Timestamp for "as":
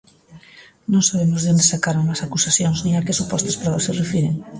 2.13-2.23